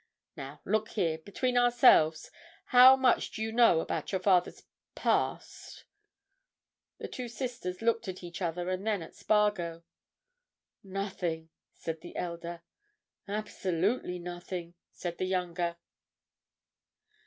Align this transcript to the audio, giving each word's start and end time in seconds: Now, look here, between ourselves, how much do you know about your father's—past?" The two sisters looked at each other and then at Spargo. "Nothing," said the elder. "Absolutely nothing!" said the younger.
Now, 0.35 0.61
look 0.65 0.89
here, 0.89 1.19
between 1.19 1.59
ourselves, 1.59 2.31
how 2.65 2.95
much 2.95 3.29
do 3.29 3.43
you 3.43 3.51
know 3.51 3.81
about 3.81 4.11
your 4.11 4.17
father's—past?" 4.19 5.85
The 6.97 7.07
two 7.07 7.27
sisters 7.27 7.83
looked 7.83 8.07
at 8.07 8.23
each 8.23 8.41
other 8.41 8.67
and 8.69 8.83
then 8.87 9.03
at 9.03 9.13
Spargo. 9.13 9.83
"Nothing," 10.83 11.51
said 11.75 12.01
the 12.01 12.15
elder. 12.15 12.63
"Absolutely 13.27 14.17
nothing!" 14.17 14.73
said 14.91 15.19
the 15.19 15.25
younger. 15.27 15.77